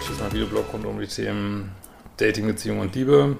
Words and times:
Hier 0.00 0.12
ist 0.12 0.20
mein 0.20 0.32
Videoblog 0.32 0.72
rund 0.72 0.86
um 0.86 1.00
die 1.00 1.08
Themen 1.08 1.72
Dating, 2.18 2.46
Beziehung 2.46 2.78
und 2.78 2.94
Liebe. 2.94 3.36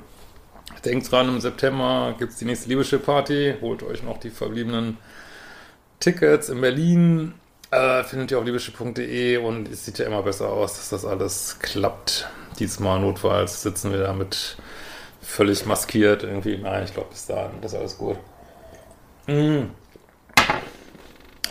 Denkt 0.85 1.11
dran, 1.11 1.29
im 1.29 1.41
September 1.41 2.17
gibt 2.19 2.33
es 2.33 2.39
die 2.39 2.47
nächste 2.47 2.69
Liebeschip-Party. 2.69 3.59
Holt 3.61 3.85
euch 3.85 4.03
noch 4.03 4.19
die 4.19 4.31
verbliebenen 4.31 4.99
Tickets 6.01 6.49
in 6.49 6.61
Berlin. 6.61 7.35
Äh, 7.71 8.03
findet 8.03 8.33
ihr 8.33 8.39
auf 8.39 8.45
liebeschip.de 8.45 9.37
und 9.37 9.69
es 9.69 9.85
sieht 9.85 9.99
ja 10.01 10.07
immer 10.07 10.25
besser 10.25 10.49
aus, 10.49 10.75
dass 10.75 10.89
das 10.89 11.05
alles 11.05 11.59
klappt. 11.61 12.29
Diesmal 12.59 12.99
notfalls 12.99 13.63
sitzen 13.63 13.93
wir 13.93 14.01
da 14.01 14.13
mit 14.13 14.57
völlig 15.23 15.65
maskiert 15.65 16.25
irgendwie. 16.25 16.59
Nein, 16.59 16.83
ich 16.83 16.93
glaube 16.93 17.11
bis 17.11 17.27
dahin, 17.27 17.63
ist 17.63 17.75
alles 17.75 17.97
gut. 17.97 18.17
Mm. 19.29 19.67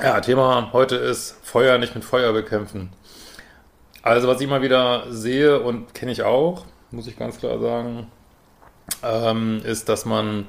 Ja, 0.04 0.20
Thema 0.20 0.72
heute 0.74 0.98
ist 0.98 1.38
Feuer 1.44 1.78
nicht 1.78 1.96
mit 1.96 2.04
Feuer 2.04 2.34
bekämpfen. 2.34 2.92
Also 4.08 4.30
was 4.30 4.40
ich 4.40 4.48
immer 4.48 4.62
wieder 4.62 5.12
sehe 5.12 5.60
und 5.60 5.94
kenne 5.94 6.14
ich 6.14 6.24
auch, 6.24 6.64
muss 6.92 7.08
ich 7.08 7.20
ganz 7.20 7.40
klar 7.40 7.60
sagen, 7.60 8.08
ähm, 9.04 9.62
ist, 9.66 9.90
dass 9.90 10.06
man, 10.06 10.48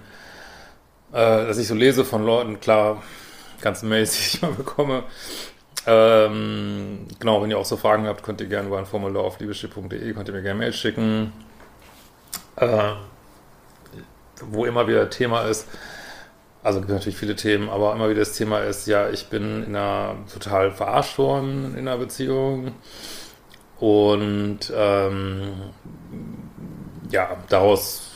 äh, 1.12 1.45
dass 1.45 1.59
ich 1.59 1.67
so 1.67 1.75
lese 1.75 2.05
von 2.05 2.25
Leuten, 2.25 2.61
klar, 2.61 3.03
ganz 3.61 3.83
Mails, 3.83 4.12
die 4.41 4.47
ich 4.47 4.56
bekomme. 4.56 5.03
Ähm, 5.89 7.09
genau, 7.19 7.42
wenn 7.42 7.50
ihr 7.50 7.59
auch 7.59 7.65
so 7.65 7.77
Fragen 7.77 8.06
habt, 8.06 8.23
könnt 8.23 8.41
ihr 8.41 8.47
gerne 8.47 8.69
über 8.69 8.78
ein 8.78 8.87
Formular 8.87 9.25
auf 9.25 9.41
liebeschiff.de, 9.41 10.12
könnt 10.12 10.28
ihr 10.28 10.34
mir 10.34 10.43
gerne 10.43 10.61
Mail 10.61 10.72
schicken. 10.72 11.33
Äh, 12.55 12.93
wo 14.41 14.67
immer 14.67 14.87
wieder 14.87 15.11
Thema 15.11 15.43
ist, 15.43 15.67
also 16.62 16.78
gibt 16.78 16.93
natürlich 16.93 17.19
viele 17.19 17.34
Themen, 17.34 17.69
aber 17.69 17.93
immer 17.93 18.09
wieder 18.09 18.20
das 18.20 18.34
Thema 18.34 18.61
ist, 18.61 18.87
ja, 18.87 19.11
ich 19.11 19.31
bin 19.31 19.65
in 19.65 19.75
einer 19.75 20.15
total 20.33 20.70
verarscht 20.70 21.19
worden 21.19 21.75
in 21.77 21.89
einer 21.89 21.98
Beziehung 21.98 22.75
und 23.81 24.73
ähm, 24.75 25.53
ja, 27.11 27.37
daraus 27.48 28.11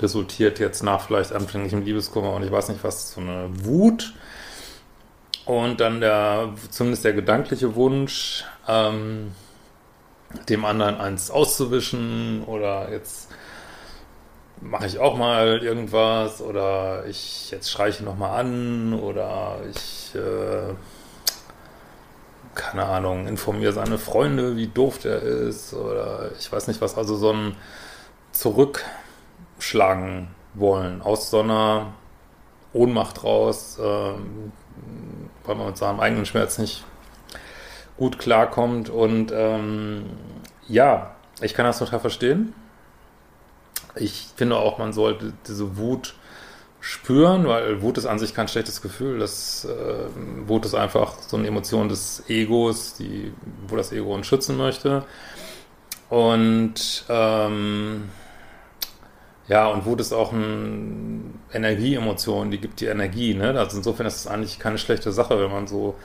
resultiert 0.00 0.58
jetzt 0.58 0.82
nach 0.82 1.06
vielleicht 1.06 1.32
anfänglichem 1.32 1.82
Liebeskummer 1.82 2.32
und 2.32 2.42
ich 2.42 2.50
weiß 2.50 2.68
nicht 2.68 2.82
was, 2.82 3.12
so 3.12 3.20
eine 3.20 3.48
Wut. 3.64 4.14
Und 5.44 5.80
dann 5.80 6.00
der, 6.00 6.54
zumindest 6.70 7.04
der 7.04 7.12
gedankliche 7.12 7.74
Wunsch, 7.74 8.44
ähm, 8.68 9.32
dem 10.48 10.64
anderen 10.64 10.96
eins 10.96 11.30
auszuwischen 11.30 12.44
oder 12.44 12.90
jetzt 12.92 13.28
mache 14.60 14.86
ich 14.86 14.98
auch 14.98 15.16
mal 15.16 15.62
irgendwas 15.62 16.40
oder 16.40 17.06
ich 17.06 17.50
jetzt 17.50 17.70
schreie 17.70 17.90
ich 17.90 18.00
nochmal 18.00 18.40
an 18.40 18.94
oder 18.94 19.58
ich, 19.70 20.14
äh, 20.14 20.74
keine 22.54 22.84
Ahnung, 22.86 23.26
informiere 23.26 23.72
seine 23.72 23.98
Freunde, 23.98 24.56
wie 24.56 24.66
doof 24.66 24.98
der 24.98 25.22
ist 25.22 25.72
oder 25.74 26.30
ich 26.38 26.50
weiß 26.50 26.68
nicht 26.68 26.80
was, 26.80 26.96
also 26.96 27.16
so 27.16 27.32
ein 27.32 27.56
Zurückschlagen 28.32 30.28
wollen 30.54 31.02
aus 31.02 31.30
so 31.30 31.40
einer 31.40 31.92
Ohnmacht 32.72 33.24
raus, 33.24 33.78
äh, 33.78 33.82
weil 33.82 35.54
man 35.56 35.66
mit 35.66 35.76
seinem 35.76 36.00
eigenen 36.00 36.26
Schmerz 36.26 36.58
nicht 36.58 36.84
gut 37.96 38.18
klarkommt. 38.18 38.88
Und 38.88 39.32
ähm, 39.34 40.06
ja, 40.68 41.14
ich 41.40 41.54
kann 41.54 41.66
das 41.66 41.78
total 41.78 42.00
verstehen. 42.00 42.54
Ich 43.96 44.28
finde 44.36 44.56
auch, 44.56 44.78
man 44.78 44.92
sollte 44.92 45.32
diese 45.46 45.76
Wut 45.76 46.14
spüren, 46.80 47.46
weil 47.46 47.82
Wut 47.82 47.98
ist 47.98 48.06
an 48.06 48.18
sich 48.18 48.34
kein 48.34 48.48
schlechtes 48.48 48.80
Gefühl. 48.80 49.18
Das, 49.18 49.66
äh, 49.66 50.48
Wut 50.48 50.64
ist 50.64 50.74
einfach 50.74 51.14
so 51.26 51.36
eine 51.36 51.46
Emotion 51.46 51.88
des 51.88 52.24
Egos, 52.28 52.94
die, 52.94 53.32
wo 53.68 53.76
das 53.76 53.92
Ego 53.92 54.14
uns 54.14 54.26
schützen 54.26 54.56
möchte. 54.56 55.04
Und 56.08 57.04
ähm, 57.08 58.08
ja, 59.46 59.66
und 59.68 59.84
Wut 59.84 60.00
ist 60.00 60.12
auch 60.12 60.32
eine 60.32 61.20
Energieemotion, 61.52 62.50
die 62.50 62.58
gibt 62.58 62.80
die 62.80 62.86
Energie. 62.86 63.34
Ne? 63.34 63.58
Also 63.58 63.78
insofern 63.78 64.06
ist 64.06 64.16
es 64.16 64.26
eigentlich 64.26 64.58
keine 64.58 64.78
schlechte 64.78 65.12
Sache, 65.12 65.40
wenn 65.40 65.50
man 65.50 65.66
so 65.66 65.96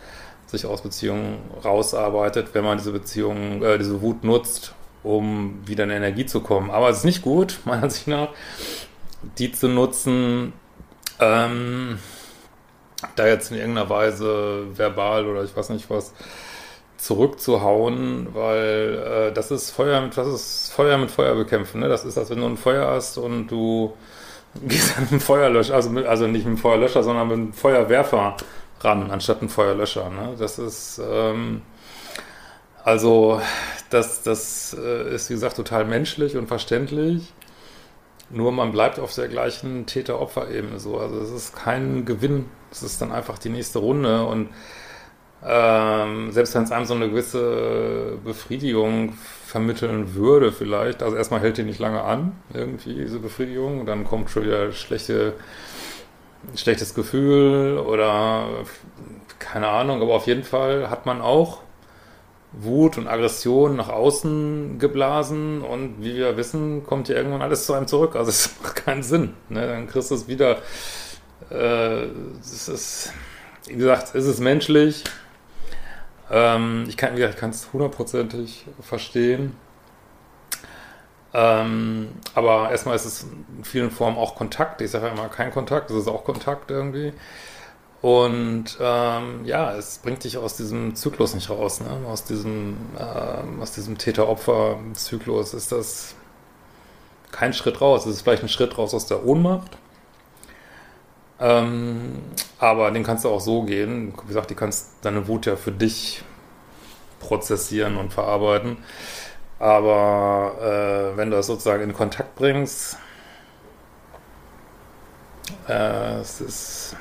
sich 0.47 0.66
aus 0.66 0.81
Beziehungen 0.81 1.38
rausarbeitet, 1.64 2.50
wenn 2.53 2.64
man 2.64 2.78
diese 2.78 2.91
Beziehung, 2.91 3.64
äh, 3.64 3.78
diese 3.78 4.02
Wut 4.02 4.24
nutzt, 4.24 4.74
um 5.03 5.59
wieder 5.66 5.85
in 5.85 5.91
Energie 5.91 6.25
zu 6.25 6.41
kommen. 6.41 6.69
Aber 6.69 6.90
es 6.90 6.97
ist 6.97 7.06
nicht 7.06 7.22
gut, 7.22 7.59
meiner 7.66 7.84
Ansicht 7.84 8.08
nach, 8.08 8.30
die 9.38 9.52
zu 9.52 9.68
nutzen, 9.68 10.53
ähm, 11.20 12.00
da 13.16 13.28
jetzt 13.28 13.52
in 13.52 13.58
irgendeiner 13.58 13.90
Weise 13.90 14.66
verbal 14.76 15.28
oder 15.28 15.44
ich 15.44 15.56
weiß 15.56 15.70
nicht 15.70 15.90
was 15.90 16.14
zurückzuhauen, 16.98 18.30
weil 18.34 19.30
äh, 19.30 19.34
das 19.34 19.52
ist 19.52 19.72
Feuer 19.72 20.02
mit 20.02 20.16
was 20.18 20.28
ist 20.28 20.74
Feuer 20.74 20.98
mit 20.98 21.12
Feuer 21.12 21.36
bekämpfen. 21.36 21.81
Ne? 21.81 21.90
Das 21.90 22.06
ist, 22.06 22.18
als 22.18 22.30
wenn 22.30 22.40
du 22.40 22.48
ein 22.48 22.58
Feuer 22.58 22.88
hast 22.88 23.18
und 23.18 23.48
du 23.48 23.94
gehst 24.68 24.98
an 24.98 25.08
einen 25.09 25.20
Feuerlöscher, 25.20 25.76
also, 25.76 25.90
mit, 25.90 26.06
also 26.06 26.28
nicht 26.28 26.46
mit 26.46 26.48
einem 26.48 26.58
Feuerlöscher, 26.58 27.03
sondern 27.03 27.28
mit 27.28 27.38
einem 27.38 27.53
Feuerwerfer 27.53 28.38
ran, 28.82 29.12
anstatt 29.12 29.40
einem 29.40 29.50
Feuerlöscher. 29.50 30.09
Ne? 30.09 30.36
Das 30.40 30.58
ist 30.58 31.02
ähm, 31.03 31.62
also 32.86 33.42
das, 33.90 34.22
das 34.22 34.78
äh, 34.80 35.16
ist, 35.16 35.30
wie 35.32 35.34
gesagt, 35.34 35.56
total 35.56 35.86
menschlich 35.86 36.38
und 36.38 36.46
verständlich. 36.47 37.34
Nur 38.30 38.52
man 38.52 38.72
bleibt 38.72 39.00
auf 39.00 39.13
der 39.13 39.28
gleichen 39.28 39.86
Täter-Opfer-Ebene 39.86 40.80
so. 40.80 40.97
Also 40.97 41.19
es 41.19 41.31
ist 41.31 41.56
kein 41.56 42.06
Gewinn. 42.06 42.46
Es 42.72 42.84
ist 42.84 43.02
dann 43.02 43.12
einfach 43.12 43.38
die 43.38 43.50
nächste 43.50 43.80
Runde. 43.80 44.25
Und 44.25 44.50
ähm, 45.47 46.31
selbst 46.31 46.56
wenn 46.56 46.64
es 46.64 46.72
einem 46.72 46.85
so 46.85 46.96
eine 46.96 47.09
gewisse 47.09 48.18
Befriedigung 48.24 49.14
vermitteln 49.46 50.16
würde, 50.16 50.52
vielleicht, 50.52 51.03
also 51.03 51.16
erstmal 51.16 51.40
hält 51.40 51.58
die 51.58 51.64
nicht 51.64 51.80
lange 51.80 52.02
an, 52.02 52.31
irgendwie, 52.52 52.96
diese 52.96 53.19
Befriedigung, 53.19 53.85
dann 53.85 54.06
kommt 54.06 54.31
schon 54.31 54.44
wieder 54.44 54.72
schlechte, 54.72 55.34
schlechtes 56.56 56.96
Gefühl 56.96 57.78
oder 57.78 58.47
keine 59.38 59.68
Ahnung, 59.68 60.02
aber 60.02 60.16
auf 60.16 60.25
jeden 60.25 60.44
Fall 60.44 60.90
hat 60.90 61.06
man 61.06 61.22
auch 61.22 61.62
Wut 62.61 62.97
und 62.97 63.07
Aggression 63.07 63.75
nach 63.75 63.89
außen 63.89 64.79
geblasen 64.79 65.61
und 65.61 66.01
wie 66.01 66.16
wir 66.16 66.38
wissen, 66.38 66.85
kommt 66.85 67.09
ja 67.09 67.16
irgendwann 67.16 67.41
alles 67.41 67.66
zu 67.66 67.73
einem 67.73 67.87
zurück. 67.87 68.16
Also 68.16 68.29
es 68.29 68.49
macht 68.63 68.75
keinen 68.75 69.03
Sinn. 69.03 69.34
Ne? 69.49 69.67
Dann 69.67 69.87
kriegst 69.87 70.11
du 70.11 70.16
es 70.16 70.28
wieder. 70.28 70.59
Äh, 71.49 72.05
es 72.40 72.69
ist, 72.69 73.13
wie 73.67 73.75
gesagt, 73.75 74.16
es 74.16 74.25
ist 74.25 74.40
menschlich. 74.40 75.03
Ähm, 76.31 76.85
ich 76.87 76.97
kann 76.97 77.17
es 77.19 77.73
hundertprozentig 77.73 78.66
verstehen. 78.81 79.55
Ähm, 81.34 82.09
aber 82.34 82.72
erstmal 82.72 82.96
ist 82.96 83.03
es 83.03 83.23
in 83.58 83.66
vielen 83.66 83.91
Formen 83.91 84.17
auch 84.17 84.35
Kontakt. 84.35 84.81
Ich 84.81 84.91
sage 84.91 85.08
ja 85.08 85.11
immer 85.11 85.28
kein 85.28 85.51
Kontakt, 85.51 85.91
es 85.91 85.97
ist 85.97 86.08
auch 86.08 86.23
Kontakt 86.23 86.72
irgendwie. 86.72 87.11
Und 88.05 88.78
ähm, 88.79 89.46
ja, 89.46 89.73
es 89.73 89.97
bringt 89.97 90.23
dich 90.25 90.37
aus 90.37 90.55
diesem 90.55 90.93
Zyklus 90.93 91.34
nicht 91.34 91.49
raus, 91.49 91.81
ne? 91.81 91.90
aus 92.07 92.23
diesem, 92.23 92.78
ähm, 92.99 93.63
diesem 93.75 93.97
Täter-Opfer-Zyklus 93.97 95.55
ist 95.55 95.72
das 95.72 96.13
kein 97.31 97.52
Schritt 97.52 97.81
raus. 97.81 98.05
Es 98.05 98.17
ist 98.17 98.22
vielleicht 98.22 98.43
ein 98.43 98.49
Schritt 98.49 98.78
raus 98.78 98.93
aus 98.93 99.07
der 99.07 99.25
Ohnmacht. 99.25 99.79
Ähm, 101.40 102.22
aber 102.59 102.91
den 102.91 103.03
kannst 103.03 103.25
du 103.25 103.29
auch 103.29 103.41
so 103.41 103.63
gehen. 103.63 104.13
Wie 104.22 104.28
gesagt, 104.28 104.51
die 104.51 104.55
kannst 104.55 104.91
deine 105.01 105.28
Wut 105.28 105.47
ja 105.47 105.55
für 105.55 105.72
dich 105.72 106.23
prozessieren 107.19 107.97
und 107.97 108.13
verarbeiten. 108.13 108.78
Aber 109.58 110.58
äh, 110.61 111.17
wenn 111.17 111.31
du 111.31 111.37
das 111.37 111.47
sozusagen 111.47 111.81
in 111.81 111.93
Kontakt 111.93 112.35
bringst, 112.35 112.99
äh, 115.67 116.19
es, 116.19 116.40
ist, 116.40 116.96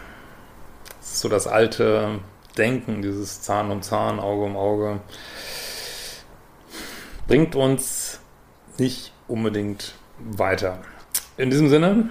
ist 1.14 1.20
so 1.20 1.28
das 1.28 1.46
alte 1.46 2.19
Denken, 2.58 3.00
dieses 3.00 3.40
Zahn 3.40 3.70
um 3.70 3.82
Zahn, 3.82 4.19
Auge 4.19 4.44
um 4.44 4.56
Auge, 4.56 5.00
bringt 7.28 7.55
uns 7.55 8.20
nicht 8.78 9.12
unbedingt 9.28 9.94
weiter. 10.19 10.81
In 11.37 11.50
diesem 11.50 11.69
Sinne, 11.69 12.11